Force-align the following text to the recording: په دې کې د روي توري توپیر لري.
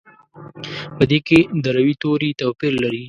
په 0.97 1.03
دې 1.11 1.19
کې 1.27 1.39
د 1.63 1.65
روي 1.77 1.95
توري 2.01 2.29
توپیر 2.39 2.73
لري. 2.83 2.99